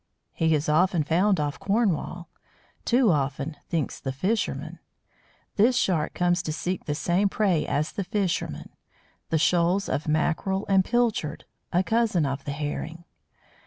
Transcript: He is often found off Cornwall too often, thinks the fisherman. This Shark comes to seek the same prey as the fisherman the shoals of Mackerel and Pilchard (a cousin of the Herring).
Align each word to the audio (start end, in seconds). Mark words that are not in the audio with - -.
He 0.33 0.55
is 0.55 0.67
often 0.67 1.03
found 1.03 1.39
off 1.39 1.59
Cornwall 1.59 2.27
too 2.85 3.11
often, 3.11 3.57
thinks 3.69 3.99
the 3.99 4.11
fisherman. 4.11 4.79
This 5.57 5.77
Shark 5.77 6.15
comes 6.15 6.41
to 6.41 6.51
seek 6.51 6.85
the 6.85 6.95
same 6.95 7.29
prey 7.29 7.67
as 7.67 7.91
the 7.91 8.03
fisherman 8.03 8.71
the 9.29 9.37
shoals 9.37 9.87
of 9.87 10.07
Mackerel 10.07 10.65
and 10.67 10.83
Pilchard 10.83 11.45
(a 11.71 11.83
cousin 11.83 12.25
of 12.25 12.45
the 12.45 12.51
Herring). 12.51 13.03